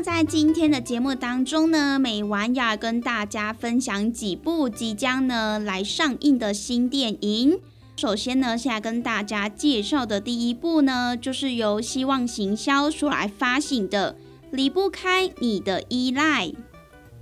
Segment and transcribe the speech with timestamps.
[0.00, 7.58] 在今天的节目当中呢，美晚要跟大家分享几部即将呢来上映的新电影。
[7.96, 14.14] 首先呢，现在跟大家介绍的第一部呢，就是由希望行销所来发行的
[14.52, 16.46] 《离不开你的依赖》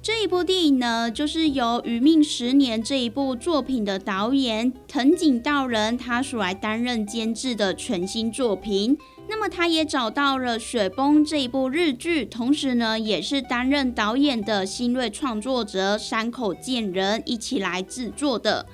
[0.03, 8.99] 这一部电影呢，就是由《余命十年》这一部作品的导演藤井道人他所来担任监制的全新作品。
[9.29, 18.67] 那么他也找到了《雪崩》这一部日剧，同时呢，也是担任导演的新锐创作者山口健人一起来制作的。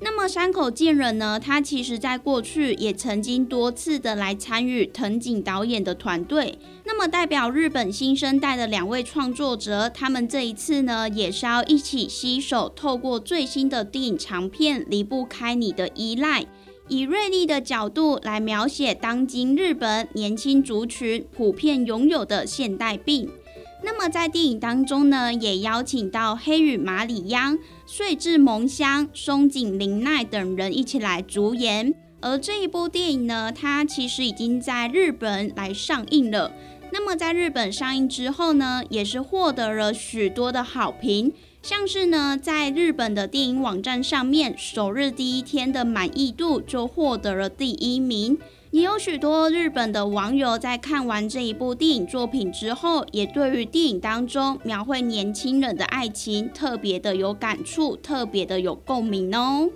[0.00, 6.58] 那么山口健人呢，他其实在过去也曾经多次的来参与藤井导演的团队。
[6.84, 16.42] 那么代表日本新生代的两位创作者，他们这一次呢，也是要一起携手，透过最新的电影长片《离不开你的依赖》。
[16.88, 23.30] 以锐利的角度来描写当今日本年轻族群普遍拥有的现代病。
[23.82, 31.94] 那么在电影当中呢，也邀请到黑羽麻里央、穗智萌香、松井玲奈等人一起来主演。
[32.20, 36.50] 而这一部电影呢，它其实已经在日本来上映了。
[36.90, 41.32] 那么在日本上映之后呢，也是获得了许多的好评。
[41.64, 48.36] 像是呢，在日本的电影网站上面，首日第一天的满意度就获得了第一名。
[48.70, 59.70] 也有许多日本的网友在看完这一部电影作品之后，也对于电影当中描绘年轻人的爱情特别的有感触，特别的有共鸣哦。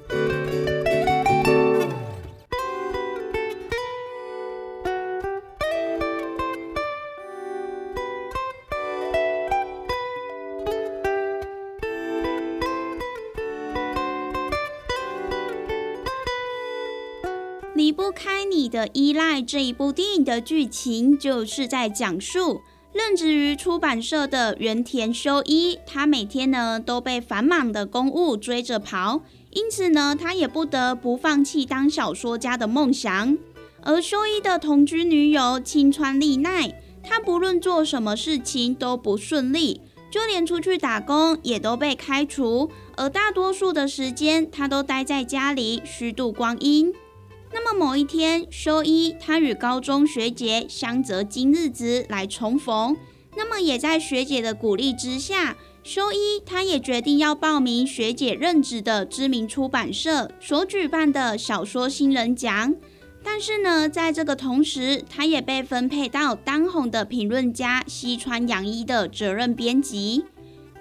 [18.69, 22.61] 的依赖这一部电影的剧情，就是在讲述
[22.93, 33.37] 任职于出版社的原田修一，他每天呢都被繁忙的公务追着跑，因此呢他也不得不放弃当小说家的梦想。
[33.83, 46.93] 而修一的同居女友青川丽奈，她不论做什么事情都不顺利，就连出去打工也都被开除，而大多数的时间她都待在家里虚度光阴。
[47.53, 52.97] 那么某一天，修一他与高中学姐相择今日子来重逢。
[53.37, 62.75] 那么也在学姐的鼓励之下，修一他也决定要报名学姐任职的知名出版社所举办的小说新人奖。
[63.23, 70.25] 但是呢，在这个同时，他也被分配到当红的评论家西川洋一的责任编辑。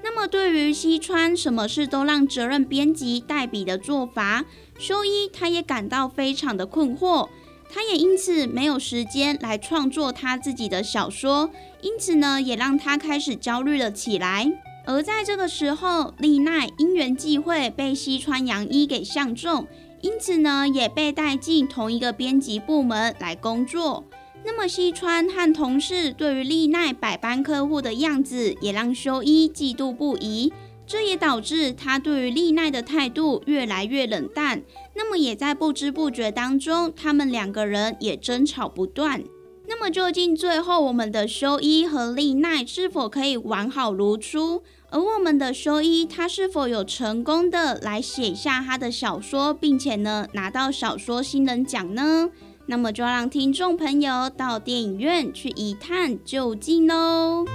[0.09, 4.45] 那么对于西川什么事都让责任编辑代笔的做法，
[4.79, 7.27] 修一他也感到非常的困惑，
[7.69, 11.51] 他也因此没有时间来创作他自己的小说，
[11.81, 14.49] 因此呢，也让他开始焦虑了起来。
[14.85, 19.67] 而在这个时候，丽奈因缘际会被西川洋一给相中，
[19.99, 24.05] 因此呢，也被带进同一个编辑部门来工作。
[24.45, 30.51] 那么西川和同事对于丽奈百般呵护的样子，也让修一嫉妒不已。
[30.85, 34.63] 这也导致他对于丽奈的态度越来越冷淡。
[34.95, 39.21] 那么也在不知不觉当中，他们两个人也争吵不断。
[39.67, 44.63] 那么究竟最后我们的修一和丽奈是否可以完好如初？
[44.89, 52.29] 而我们的修一他是否有成功的来写下他的小说，并且呢拿到小说新人奖呢？
[52.69, 57.45] 那么就让听众朋友到电影院去一探究竟喽。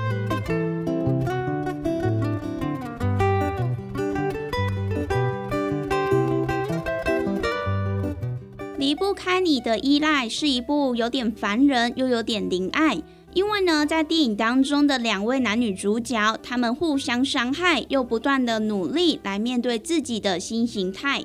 [8.78, 13.00] 离不开你的依赖是一部有点烦人又有点灵爱，
[13.34, 21.24] 因为呢，在电影当中的两位男女主角，他们互相伤害，又不断的努力来面对自己的新形态。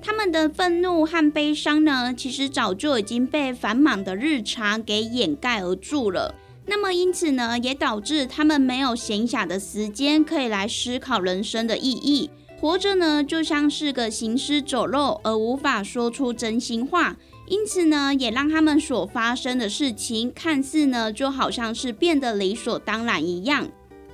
[0.00, 6.34] 他们的愤怒和悲伤呢，其实早就已经被繁忙的日常给掩盖而住了。
[6.66, 12.30] 那么因此呢，也导致他们没有闲暇的时间可以来思考人生的意义。
[12.60, 17.16] 活着呢，就像是个行尸走肉，而无法说出真心话。
[17.48, 23.68] 因此呢，也让他们所发生的事情看似呢，就好像是变得理所当然一样。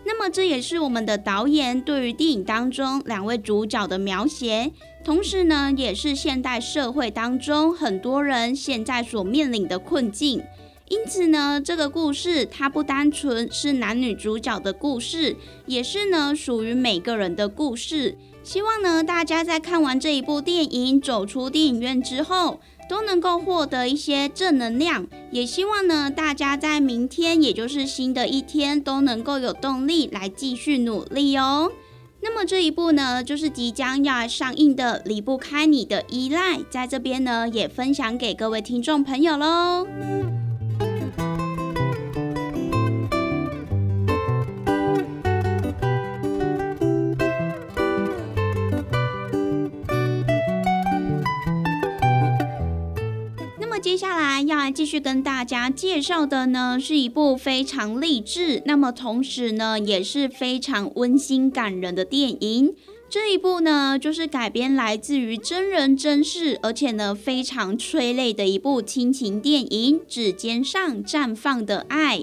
[0.05, 4.73] 那么，这也是我们的导演对于电影当中两位主角的描写，
[5.05, 10.43] 同时呢，也是现代社会当中很多人现在所面临的困境。
[10.89, 18.17] 因此呢，这个故事它不单纯是男女主角的故事，也是呢属于每个人的故事。
[18.45, 25.07] 希望呢，大家在看完这一部电影、走出电影院之后，都能够获得一些正能量。
[25.31, 31.73] 也希望呢，大家在明天，也就是新的一天，都能够有动力来继续努力哦。
[32.25, 39.85] 那么这一部呢，就是即将要上映的《离不开你的依赖》，在这边呢，也分享给各位听众朋友喽。
[54.63, 62.73] 来继续跟大家介绍的呢，是一部非常励志，那么同时呢也是非常温馨感人的电影。
[63.11, 72.19] 这一部呢就是改编来自于真人真事，而且呢非常催泪的一部亲情电影《指尖上绽放的爱》。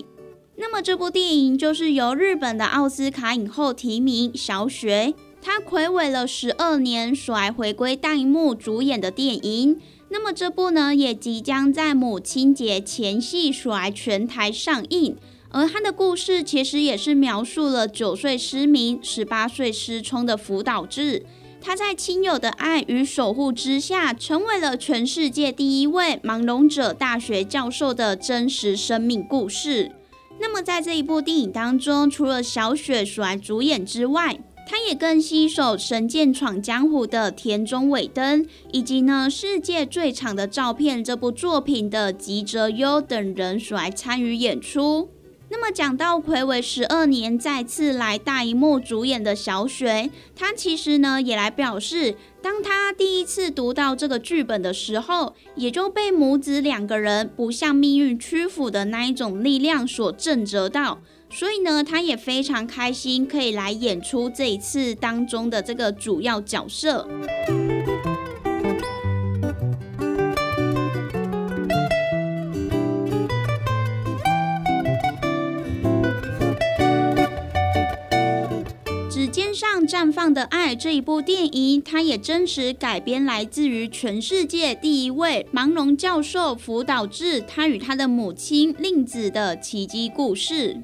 [0.55, 9.81] 那么这部电影就是由日本的奥斯卡影后提名小雪，她暌违了十二年，所来回归大荧幕主演的电影。
[10.11, 15.15] 那么这部呢，也即将在母亲节前夕所来全台上映。
[15.51, 21.25] 而他的故事其实也是描述了九岁失明、十八岁失聪的福岛智，
[21.59, 29.91] 他在亲友的爱与守护之下，成为了全世界第一位盲聋者大学教授的真实生命故事。
[30.39, 45.09] 那么在这一部电影当中，除了小雪所来主演之外，他也更吸手《神剑闯江湖》的田中伟登，以及呢《世界最长的照片》这部作品的吉泽优等人所来参与演出。
[45.49, 60.99] 那么讲到魁违十二年再次来大荧幕主演的小雪，她其实呢也来表示，当她第一次读到这个剧本的时候，也就被母子两个人不向命运屈服的那一种力量所震折到。
[61.31, 67.07] 所以呢，他也非常开心，可以来演出这一次当中的这个主要角色。
[79.09, 90.81] 指尖上绽放的爱这一部电影，它也真实改编来自于全世界第一位盲聋教授福岛智，他与他的母亲令子的奇迹故事。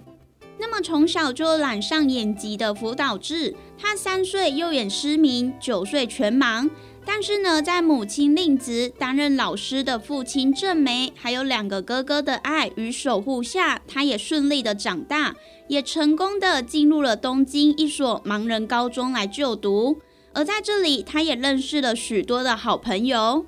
[0.58, 6.70] 那么从小就染上眼疾的福岛智，他三岁右眼失明，九岁全盲。
[7.08, 15.36] 但是呢，在母亲令子担任老师的父亲正梅，还有两个哥哥的爱与守护下，他也顺利的长大，
[15.68, 20.00] 也成功的进入了东京一所盲人高中来就读。
[20.34, 23.46] 而在这里，他也认识了许多的好朋友。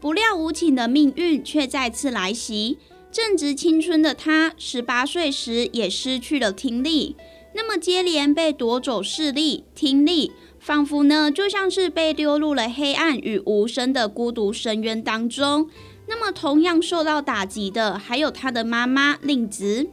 [0.00, 2.78] 不料无情的命运却再次来袭。
[3.10, 7.16] 正值青春的他，十八岁时也失去了听力。
[7.54, 15.68] 那么接连被夺走视力、听力，仿佛呢就像是被丢入了黑暗与无声的孤独深渊当中。
[16.06, 19.88] 那么同样受到打击的，还有他的妈妈令子。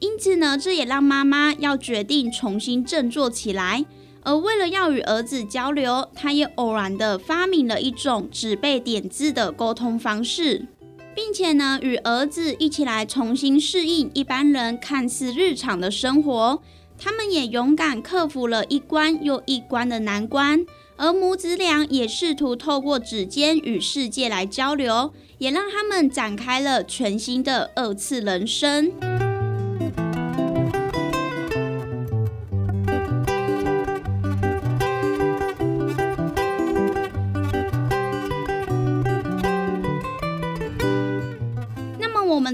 [0.00, 3.84] 因此呢，这也让妈妈要决定重新振作起来。
[4.22, 10.66] 而为了要与儿子交流，他也偶然的发明了一种纸背点字的沟通方式，
[11.14, 16.60] 并且呢，与儿子一起来重新适应一般人看似日常的生活。
[16.98, 20.64] 他们也勇敢克服了一关又一关的难关，
[20.96, 28.92] 而母子俩也试图透过指尖与世界来交流，也让他们展开了全新的二次人生。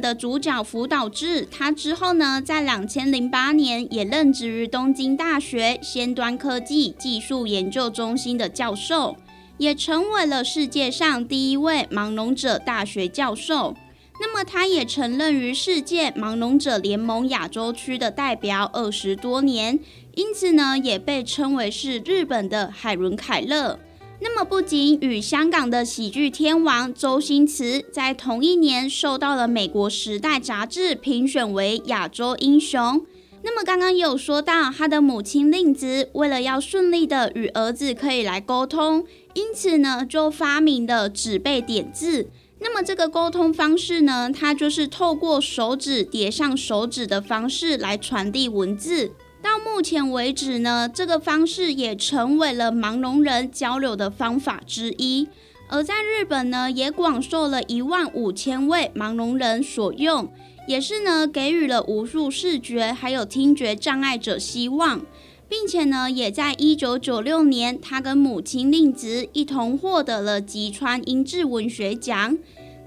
[0.01, 9.17] 的主角福岛智，他之后呢，在两千零八年也任职于东京大学先端科技技术研究中心的教授，
[9.59, 13.77] 也成为了世界上第一位盲聋者大学教授。
[14.23, 19.79] 那么，他也曾任于世界盲聋者联盟亚洲区的代表二十多年，
[20.15, 23.79] 因此呢，也被称为是日本的海伦凯勒。
[24.23, 33.07] 那么，不仅与香港的喜剧天王周星驰在同一年受到了美国《时代》杂志评选为亚洲英雄。
[33.43, 42.29] 那么，刚刚有说到，他的母亲令子为了要顺利的与儿子可以来沟通，因此呢，就发明了纸背点字。
[42.59, 49.13] 那么，这个沟通方式呢，它就是透过手指叠上手指的方式来传递文字。
[49.43, 55.29] 到目前为止呢，这个方式也成为了盲聋人交流的方法之一。
[55.69, 60.31] 而在日本呢，也广受了一万五千位盲聋人所用，
[60.67, 65.01] 也是呢给予了无数视觉还有听觉障碍者希望，
[65.49, 72.37] 并且呢，也在一九九六年，他跟母亲令子一同获得了吉川英治文学奖。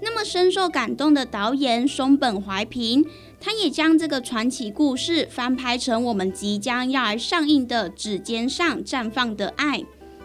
[0.02, 3.06] 那么深受感动的导演松本怀平。
[3.44, 9.80] 他也将这个传奇故事翻拍成我们即将要来上映的《指尖上绽放的爱》，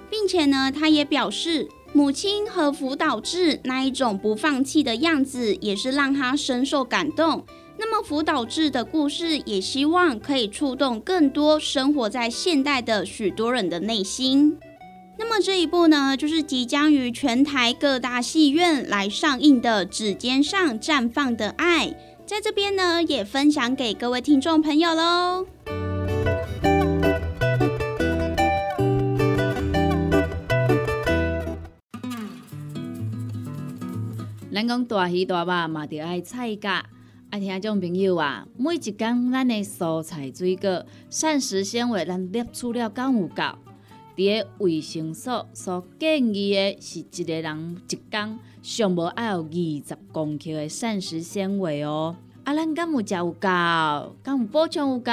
[0.10, 7.44] 并且呢，他也表示母亲和辅导智那一种不放弃的样子，也是让他深受感动。
[7.78, 14.58] 那么辅导智的故事，也希望可以触动更多生活在现代的许多人的内心。
[15.18, 21.88] 那么这一部呢，就是即将于全台各大戏院来上映的《指尖上绽放的爱》。
[22.30, 25.48] 在这边呢，也分享给各位听众朋友喽。
[34.54, 36.86] 咱讲大鱼大肉嘛，着爱菜价。
[37.32, 43.44] 爱听众朋友啊，每一工咱的蔬菜水果、膳食纤维，咱摄取了够有够？
[44.20, 52.18] 伫个卫生所所建议的是一个人一工上无爱有二十公克的膳食纤维哦。
[52.44, 53.48] 啊，咱敢有食有够？
[54.22, 55.12] 敢有补充有够？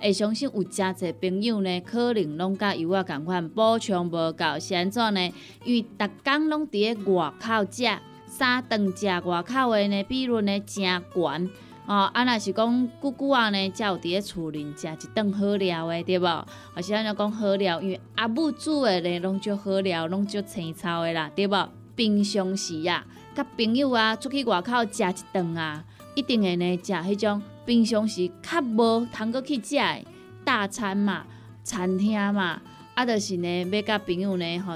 [0.00, 5.32] 会相信有诚侪朋友呢，可能拢甲有我共款补充无够，是安怎呢？
[5.64, 7.84] 因为逐工拢伫个外口食，
[8.26, 10.82] 三顿食外口的呢比率呢诚
[11.14, 11.50] 悬。
[11.88, 16.46] 哦，啊，若是讲久久啊呢，才有伫咧厝里食一顿好料的，对无？
[16.74, 21.68] 或是安尼讲好料，因为阿母煮的呢，拢足好料，拢足青草的啦，对无？
[21.96, 25.82] 平常时啊，甲朋友啊出去外口食一顿啊，
[26.14, 30.04] 一定会呢食迄种平常时较无通过去食的
[30.44, 31.24] 大餐嘛，
[31.64, 32.60] 餐厅嘛，
[32.92, 34.74] 啊，就是呢要甲朋友呢吼，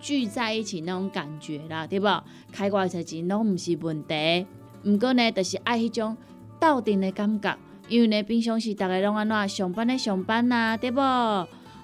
[0.00, 2.24] 聚在一起那种感觉啦，对无？
[2.50, 4.46] 开偌侪钱拢毋是问题，
[4.84, 6.16] 毋过呢，就是爱迄种。
[6.60, 7.56] 斗阵的感觉，
[7.88, 11.00] 因为呢，平常时逐个拢安怎上班的上班啊，对无？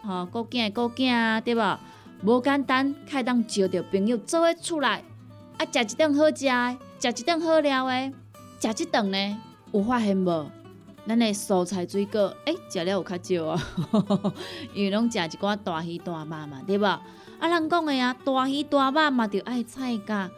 [0.04, 1.78] 吼，顾囝的顾囝啊，对无？
[2.24, 5.02] 无简单，开当招着朋友做伙出来，
[5.58, 8.12] 啊，食一顿好食的，食一顿好料的，
[8.60, 9.38] 食一顿呢，
[9.72, 10.50] 有发现无？
[11.04, 13.62] 咱的蔬菜水果，诶，食了有较少啊，
[14.72, 16.84] 因为拢食一寡大鱼大肉嘛，对无？
[16.86, 17.02] 啊，
[17.40, 20.30] 人讲的啊，大鱼大肉嘛，就爱菜价。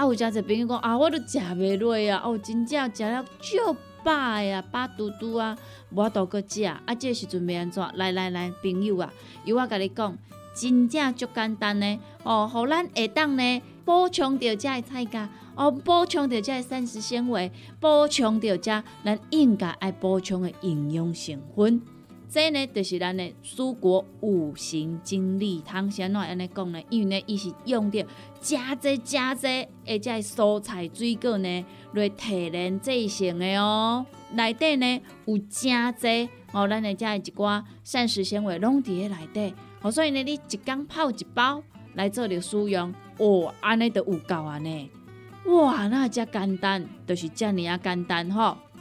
[0.00, 5.54] 啊，有诚侪朋友讲啊，我都食袂落啊，哦，真正食了足饱呀，饱嘟嘟啊，
[5.90, 6.64] 无多搁食。
[6.64, 7.86] 啊，这时阵要安怎？
[7.96, 9.12] 来来来，朋友啊，
[9.44, 10.16] 由我甲你讲，
[10.54, 12.00] 真正足简单呢。
[12.22, 21.82] 哦，互咱下当呢补充着遮的菜价，哦，补充着遮的膳食纤维，补充着遮咱应该爱补充的营养成分。
[22.32, 25.90] 这呢，就是咱的蔬果五行精力汤。
[25.90, 26.80] 先怎安尼讲呢？
[26.88, 28.06] 因为呢，伊是用着
[28.40, 29.48] 加济加济，
[29.84, 34.06] 而且蔬菜水果呢来提炼制成的哦。
[34.34, 39.52] 内底呢有加济哦，咱的遮一寡膳食纤维拢伫咧内底。
[39.82, 41.60] 哦，所以呢，你一缸泡一包
[41.94, 44.88] 来做着使用，哦，安尼就有够安尼。
[45.46, 48.56] 哇，那遮简单，就是遮尔啊简单吼。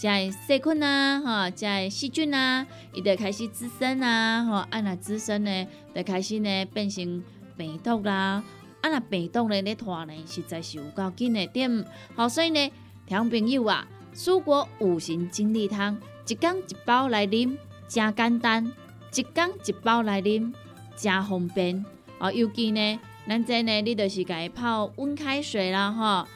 [0.00, 2.64] 在细菌啊，哈，在细菌啊，
[2.94, 7.20] 伊就开始滋生啊，吼，啊那滋生呢，就开始呢变成
[7.56, 8.40] 病毒啦，
[8.80, 12.70] 啊那病毒呢咧拖呢，实在是有够紧的点，好，所以呢，
[13.06, 17.56] 听朋友啊，蔬果五行精力汤，一缸一包来啉，
[17.88, 18.72] 真简单，
[19.12, 20.52] 一缸一包来啉，
[20.94, 21.84] 真方便，
[22.20, 26.28] 哦，尤其呢，咱这呢，你就是家泡温开水啦，吼，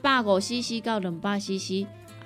[0.00, 1.84] 百五 CC 到两百 CC。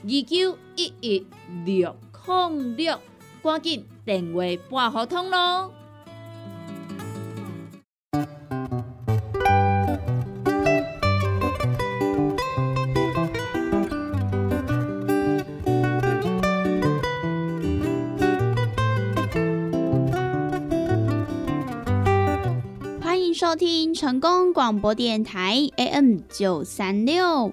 [0.00, 1.26] 二九一一
[1.66, 3.00] 六零六，
[3.42, 5.72] 赶紧电话拨合通咯！
[23.02, 27.52] 欢迎收听成功广播电台 AM 九三六。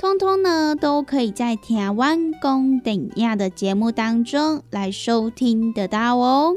[0.00, 6.56] 通通呢，都可以在台湾公等亚的节目当中来收听得到哦。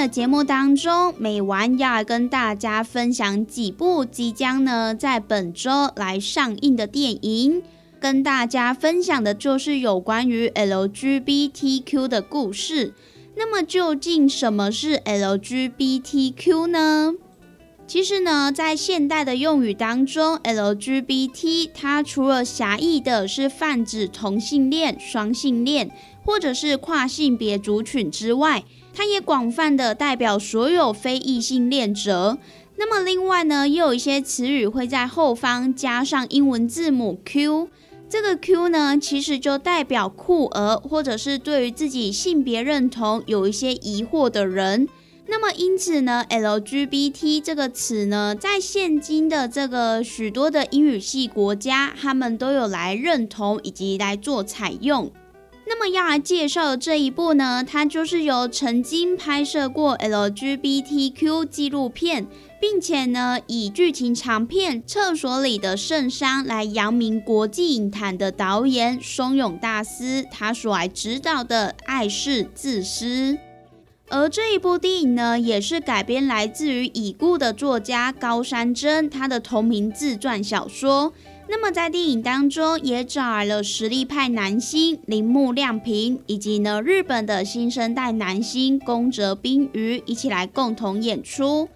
[0.00, 7.62] 的节目当中，美完要来跟大家分享几部即将呢在本周来上映的电影。
[8.00, 12.94] 跟大家分享的就是有关于 LGBTQ 的故事。
[13.36, 17.12] 那么，究竟什么是 LGBTQ 呢？
[17.86, 25.90] 其实呢，在现代的用语当中，LGBT 它除了狭义的是泛指同性恋、双性恋
[26.24, 32.38] 或者是跨性别族群之外，它也广泛的代表所有非异性恋者。
[32.76, 37.68] 那么另外呢，也有一些词语会在后方加上英文字母 Q。
[38.08, 44.88] 这个 Q 呢，其实就代表酷儿，或者是对于自己性别认同有一些疑惑的人。
[45.26, 55.12] 那么因此呢，LGBT 这个词呢，在现今的这个许多的英语系国家，他们都有来认同以及来做采用。
[55.72, 62.26] 那么要来介绍的这一部呢，它就是由曾经拍摄过 LGBTQ 纪录片，
[62.60, 73.34] 并且呢以剧情长片《厕所里的圣山》来扬名国际影坛的导演松永大司，他所来指导的《爱是自私》。
[74.08, 81.12] 而这一部电影呢，也是改编来自于已故的作家高山真他的同名自传小说。
[81.52, 91.68] 那么在电影当中，也找来了实力派男星铃木亮平，以及呢日本的新生代男星宫泽冰鱼一起来共同演出。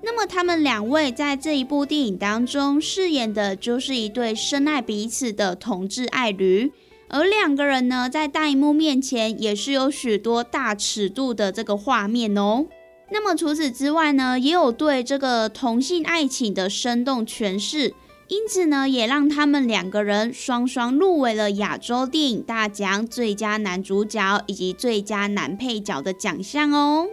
[0.00, 6.72] 那么他们两位在这一部电影当中饰演的就是一对深爱彼此的同志爱侣，
[7.08, 12.64] 而两个人呢在大荧幕面前也是有许多大尺度的这个画面哦。
[13.10, 17.92] 那么除此之外呢，也有对这个同性爱情的生动诠释。
[18.28, 27.06] 因此呢，也让他们两个人双双入围了亚洲电影大奖最佳男主角以及最佳男配角的奖项哦。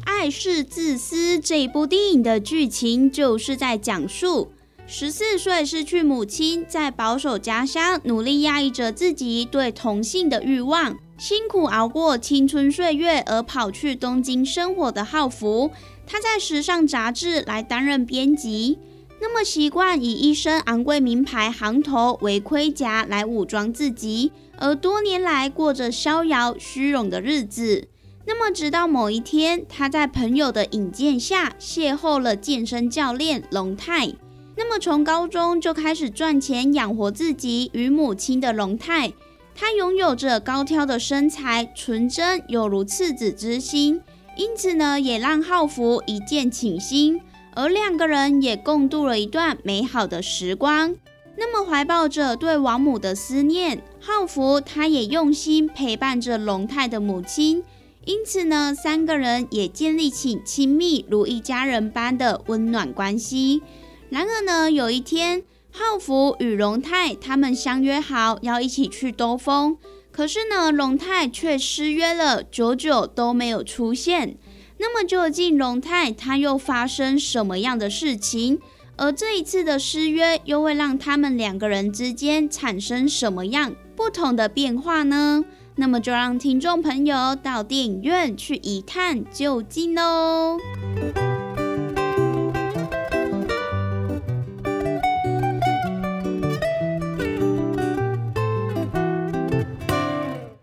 [0.04, 4.52] 爱是自私》这部电影的剧情就是在讲述。
[4.86, 15.70] 十四岁失去母亲，在保守家乡努力压抑着自己对同性的欲望，辛苦熬过青春岁月，而跑去东京生活的浩福，
[16.06, 18.78] 他在时尚杂志来担任编辑。
[19.20, 27.88] 那么习惯以一身昂贵名牌行头为盔甲来武装自己，而多年来过着逍遥虚荣的日子。
[28.26, 34.12] 那么直到某一天，他在朋友的引荐下邂逅了健身教练龙太。
[34.56, 39.12] 那么，从高中就开始赚钱养活自己与母亲的龙太，
[39.54, 44.00] 他拥有着高挑的身材，纯真有如赤子之心，
[44.36, 47.20] 因此呢，也让浩福一见倾心，
[47.54, 50.94] 而两个人也共度了一段美好的时光。
[51.36, 57.64] 那么，怀抱着对王母的思念，浩福他也用心陪伴着龙太的母亲，
[58.04, 63.62] 因此呢，三个人也建立起亲密如一家人般的温暖关系。
[64.10, 69.76] 然而呢，有一天，浩福与龙太他们相约好要一起去兜风，
[70.12, 74.36] 可是呢，龙太却失约了，久久都没有出现。
[74.78, 78.60] 那么究竟龙太他又发生什么样的事情？
[78.96, 85.44] 而这一次的失约又会让他们两个人之间产生什么样不同的变化呢？
[85.76, 90.58] 那么就让听众朋友到电影院去一探究竟喽。